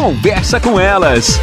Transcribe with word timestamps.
Conversa 0.00 0.58
com 0.58 0.80
elas. 0.80 1.38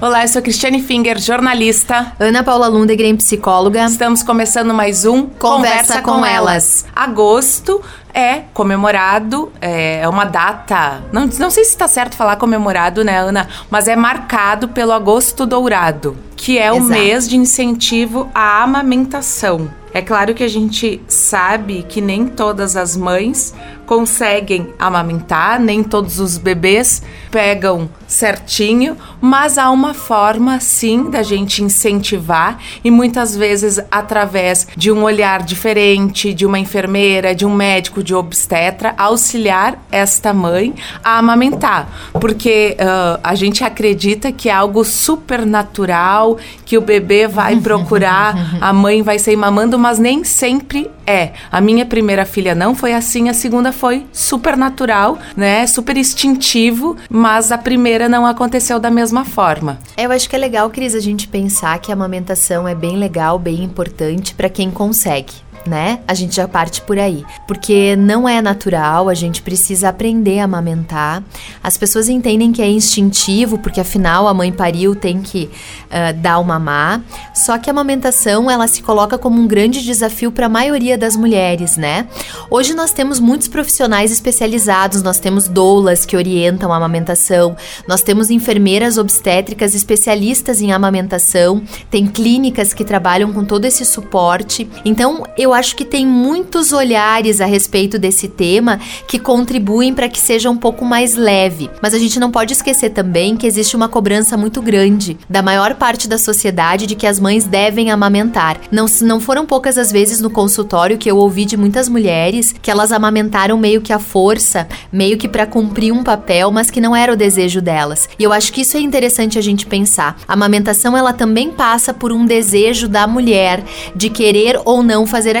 Olá, 0.00 0.22
eu 0.22 0.28
sou 0.28 0.40
Cristiane 0.40 0.80
Finger, 0.80 1.18
jornalista. 1.18 2.14
Ana 2.18 2.42
Paula 2.42 2.68
Lundegren, 2.68 3.14
psicóloga. 3.14 3.84
Estamos 3.84 4.22
começando 4.22 4.72
mais 4.72 5.04
um 5.04 5.26
Conversa, 5.26 6.00
com, 6.00 6.24
elas. 6.24 6.86
Agosto 6.96 7.82
é 8.14 8.44
comemorado, 8.54 9.52
é 9.60 10.08
uma 10.08 10.24
data. 10.24 11.02
Não, 11.12 11.26
não 11.38 11.50
sei 11.50 11.64
se 11.64 11.72
está 11.72 11.86
certo 11.86 12.16
falar 12.16 12.36
comemorado, 12.36 13.04
né, 13.04 13.18
Ana? 13.18 13.46
Mas 13.70 13.88
é 13.88 13.94
marcado 13.94 14.68
pelo 14.68 14.92
Agosto 14.92 15.44
Dourado, 15.44 16.16
que 16.34 16.58
é 16.58 16.72
o 16.72 16.76
Exato. 16.76 16.90
mês 16.90 17.28
de 17.28 17.36
incentivo 17.36 18.30
à 18.34 18.62
amamentação. 18.62 19.70
É 19.96 20.02
claro 20.02 20.34
que 20.34 20.44
a 20.44 20.48
gente 20.48 21.00
sabe 21.08 21.82
que 21.88 22.02
nem 22.02 22.26
todas 22.26 22.76
as 22.76 22.94
mães 22.94 23.54
conseguem 23.86 24.68
amamentar, 24.78 25.58
nem 25.58 25.82
todos 25.82 26.18
os 26.18 26.36
bebês 26.36 27.00
pegam 27.30 27.88
certinho, 28.06 28.96
mas 29.20 29.58
há 29.58 29.70
uma 29.70 29.94
forma 29.94 30.60
sim 30.60 31.10
da 31.10 31.22
gente 31.22 31.62
incentivar 31.62 32.58
e 32.84 32.90
muitas 32.90 33.36
vezes 33.36 33.80
através 33.90 34.66
de 34.76 34.92
um 34.92 35.02
olhar 35.02 35.42
diferente, 35.42 36.34
de 36.34 36.44
uma 36.44 36.58
enfermeira, 36.58 37.34
de 37.34 37.46
um 37.46 37.54
médico, 37.54 38.02
de 38.02 38.14
obstetra, 38.14 38.94
auxiliar 38.98 39.78
esta 39.90 40.32
mãe 40.32 40.74
a 41.02 41.18
amamentar, 41.18 41.88
porque 42.20 42.76
uh, 42.78 43.20
a 43.22 43.34
gente 43.34 43.64
acredita 43.64 44.30
que 44.30 44.48
é 44.48 44.52
algo 44.52 44.84
super 44.84 45.44
natural, 45.44 46.38
que 46.64 46.76
o 46.76 46.80
bebê 46.80 47.26
vai 47.26 47.56
procurar, 47.60 48.58
a 48.60 48.72
mãe 48.72 49.02
vai 49.02 49.18
sair 49.18 49.36
mamando, 49.36 49.78
mas 49.86 50.00
nem 50.00 50.24
sempre 50.24 50.90
é. 51.06 51.30
A 51.48 51.60
minha 51.60 51.86
primeira 51.86 52.24
filha 52.24 52.56
não 52.56 52.74
foi 52.74 52.92
assim, 52.92 53.28
a 53.28 53.34
segunda 53.34 53.70
foi 53.70 54.04
super 54.12 54.56
natural, 54.56 55.16
né? 55.36 55.64
Super 55.64 55.96
instintivo, 55.96 56.96
mas 57.08 57.52
a 57.52 57.58
primeira 57.58 58.08
não 58.08 58.26
aconteceu 58.26 58.80
da 58.80 58.90
mesma 58.90 59.24
forma. 59.24 59.78
Eu 59.96 60.10
acho 60.10 60.28
que 60.28 60.34
é 60.34 60.38
legal, 60.40 60.68
Cris, 60.70 60.92
a 60.92 60.98
gente 60.98 61.28
pensar 61.28 61.78
que 61.78 61.92
a 61.92 61.94
amamentação 61.94 62.66
é 62.66 62.74
bem 62.74 62.96
legal, 62.96 63.38
bem 63.38 63.62
importante 63.62 64.34
para 64.34 64.48
quem 64.48 64.72
consegue. 64.72 65.45
Né? 65.66 66.00
A 66.06 66.14
gente 66.14 66.36
já 66.36 66.46
parte 66.46 66.80
por 66.82 66.98
aí. 66.98 67.24
Porque 67.46 67.96
não 67.96 68.28
é 68.28 68.40
natural, 68.40 69.08
a 69.08 69.14
gente 69.14 69.42
precisa 69.42 69.88
aprender 69.88 70.38
a 70.38 70.44
amamentar. 70.44 71.22
As 71.62 71.76
pessoas 71.76 72.08
entendem 72.08 72.52
que 72.52 72.62
é 72.62 72.70
instintivo, 72.70 73.58
porque 73.58 73.80
afinal 73.80 74.28
a 74.28 74.34
mãe 74.34 74.52
pariu, 74.52 74.94
tem 74.94 75.20
que 75.20 75.50
uh, 75.86 76.16
dar 76.20 76.38
o 76.38 76.44
mamar. 76.44 77.02
Só 77.34 77.58
que 77.58 77.68
a 77.68 77.72
amamentação, 77.72 78.50
ela 78.50 78.66
se 78.66 78.82
coloca 78.82 79.18
como 79.18 79.40
um 79.40 79.46
grande 79.46 79.82
desafio 79.82 80.30
para 80.30 80.46
a 80.46 80.48
maioria 80.48 80.96
das 80.96 81.16
mulheres, 81.16 81.76
né? 81.76 82.06
Hoje 82.50 82.74
nós 82.74 82.92
temos 82.92 83.18
muitos 83.18 83.48
profissionais 83.48 84.12
especializados, 84.12 85.02
nós 85.02 85.18
temos 85.18 85.48
doulas 85.48 86.06
que 86.06 86.16
orientam 86.16 86.72
a 86.72 86.76
amamentação, 86.76 87.56
nós 87.88 88.02
temos 88.02 88.30
enfermeiras 88.30 88.98
obstétricas 88.98 89.74
especialistas 89.74 90.60
em 90.60 90.72
amamentação, 90.72 91.62
tem 91.90 92.06
clínicas 92.06 92.72
que 92.72 92.84
trabalham 92.84 93.32
com 93.32 93.44
todo 93.44 93.64
esse 93.64 93.84
suporte. 93.84 94.68
Então, 94.84 95.24
eu 95.36 95.52
acho 95.56 95.74
que 95.74 95.84
tem 95.84 96.06
muitos 96.06 96.72
olhares 96.72 97.40
a 97.40 97.46
respeito 97.46 97.98
desse 97.98 98.28
tema 98.28 98.78
que 99.08 99.18
contribuem 99.18 99.92
para 99.94 100.08
que 100.08 100.18
seja 100.18 100.50
um 100.50 100.56
pouco 100.56 100.84
mais 100.84 101.14
leve. 101.14 101.70
Mas 101.82 101.94
a 101.94 101.98
gente 101.98 102.20
não 102.20 102.30
pode 102.30 102.52
esquecer 102.52 102.90
também 102.90 103.36
que 103.36 103.46
existe 103.46 103.74
uma 103.74 103.88
cobrança 103.88 104.36
muito 104.36 104.62
grande 104.62 105.18
da 105.28 105.42
maior 105.42 105.74
parte 105.74 106.08
da 106.08 106.18
sociedade 106.18 106.86
de 106.86 106.94
que 106.94 107.06
as 107.06 107.18
mães 107.18 107.44
devem 107.44 107.90
amamentar. 107.90 108.58
Não, 108.70 108.86
não 109.02 109.20
foram 109.20 109.46
poucas 109.46 109.78
as 109.78 109.90
vezes 109.90 110.20
no 110.20 110.30
consultório 110.30 110.98
que 110.98 111.10
eu 111.10 111.16
ouvi 111.16 111.44
de 111.44 111.56
muitas 111.56 111.88
mulheres 111.88 112.54
que 112.60 112.70
elas 112.70 112.92
amamentaram 112.92 113.58
meio 113.58 113.80
que 113.80 113.92
à 113.92 113.98
força, 113.98 114.68
meio 114.92 115.16
que 115.16 115.28
para 115.28 115.46
cumprir 115.46 115.92
um 115.92 116.02
papel, 116.02 116.50
mas 116.50 116.70
que 116.70 116.80
não 116.80 116.94
era 116.94 117.12
o 117.12 117.16
desejo 117.16 117.60
delas. 117.60 118.08
E 118.18 118.22
eu 118.22 118.32
acho 118.32 118.52
que 118.52 118.62
isso 118.62 118.76
é 118.76 118.80
interessante 118.80 119.38
a 119.38 119.42
gente 119.42 119.66
pensar. 119.66 120.16
A 120.26 120.32
amamentação 120.32 120.96
ela 120.96 121.12
também 121.12 121.50
passa 121.50 121.92
por 121.94 122.12
um 122.12 122.24
desejo 122.26 122.88
da 122.88 123.06
mulher 123.06 123.62
de 123.94 124.10
querer 124.10 124.60
ou 124.64 124.82
não 124.82 125.06
fazer. 125.06 125.36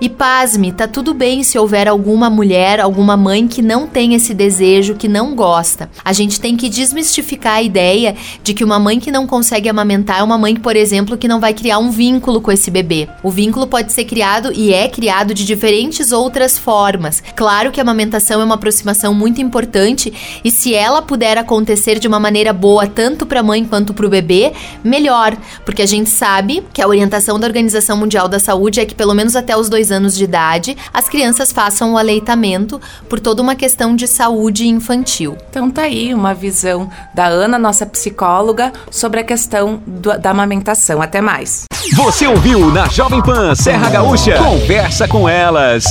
E 0.00 0.08
pasme, 0.08 0.72
tá 0.72 0.86
tudo 0.86 1.12
bem 1.14 1.42
se 1.42 1.58
houver 1.58 1.88
alguma 1.88 2.30
mulher, 2.30 2.80
alguma 2.80 3.16
mãe 3.16 3.48
que 3.48 3.60
não 3.60 3.86
tem 3.86 4.14
esse 4.14 4.32
desejo, 4.32 4.94
que 4.94 5.08
não 5.08 5.34
gosta. 5.34 5.90
A 6.04 6.12
gente 6.12 6.40
tem 6.40 6.56
que 6.56 6.68
desmistificar 6.68 7.54
a 7.54 7.62
ideia 7.62 8.14
de 8.42 8.54
que 8.54 8.64
uma 8.64 8.78
mãe 8.78 9.00
que 9.00 9.10
não 9.10 9.26
consegue 9.26 9.68
amamentar 9.68 10.20
é 10.20 10.22
uma 10.22 10.38
mãe, 10.38 10.54
por 10.54 10.76
exemplo, 10.76 11.16
que 11.16 11.28
não 11.28 11.40
vai 11.40 11.54
criar 11.54 11.78
um 11.78 11.90
vínculo 11.90 12.40
com 12.40 12.52
esse 12.52 12.70
bebê. 12.70 13.08
O 13.22 13.30
vínculo 13.30 13.66
pode 13.66 13.92
ser 13.92 14.04
criado 14.04 14.52
e 14.52 14.72
é 14.72 14.88
criado 14.88 15.34
de 15.34 15.44
diferentes 15.44 16.12
outras 16.12 16.58
formas. 16.58 17.22
Claro 17.34 17.70
que 17.70 17.80
a 17.80 17.82
amamentação 17.82 18.40
é 18.40 18.44
uma 18.44 18.54
aproximação 18.54 19.14
muito 19.14 19.40
importante 19.40 20.12
e 20.44 20.50
se 20.50 20.74
ela 20.74 21.02
puder 21.02 21.38
acontecer 21.38 21.98
de 21.98 22.06
uma 22.06 22.20
maneira 22.20 22.52
boa 22.52 22.86
tanto 22.86 23.26
para 23.26 23.40
a 23.40 23.42
mãe 23.42 23.64
quanto 23.64 23.94
para 23.94 24.06
o 24.06 24.10
bebê, 24.10 24.52
melhor, 24.84 25.36
porque 25.64 25.82
a 25.82 25.86
gente 25.86 26.10
sabe 26.10 26.62
que 26.72 26.82
a 26.82 26.88
orientação 26.88 27.38
da 27.38 27.46
Organização 27.46 27.96
Mundial 27.96 28.28
da 28.28 28.38
Saúde 28.38 28.80
é 28.80 28.84
que 28.84 28.94
pelo 29.12 29.18
menos 29.18 29.36
até 29.36 29.54
os 29.54 29.68
dois 29.68 29.92
anos 29.92 30.16
de 30.16 30.24
idade 30.24 30.74
as 30.92 31.06
crianças 31.06 31.52
façam 31.52 31.92
o 31.92 31.98
aleitamento 31.98 32.80
por 33.10 33.20
toda 33.20 33.42
uma 33.42 33.54
questão 33.54 33.94
de 33.94 34.08
saúde 34.08 34.66
infantil. 34.66 35.36
Então 35.50 35.70
tá 35.70 35.82
aí 35.82 36.14
uma 36.14 36.32
visão 36.32 36.88
da 37.12 37.26
Ana, 37.26 37.58
nossa 37.58 37.84
psicóloga, 37.84 38.72
sobre 38.90 39.20
a 39.20 39.24
questão 39.24 39.82
do, 39.86 40.18
da 40.18 40.30
amamentação. 40.30 41.02
Até 41.02 41.20
mais. 41.20 41.64
Você 41.94 42.26
ouviu 42.26 42.70
na 42.70 42.88
Jovem 42.88 43.22
Pan 43.22 43.54
Serra 43.54 43.90
Gaúcha? 43.90 44.38
Conversa 44.38 45.06
com 45.06 45.28
elas. 45.28 45.84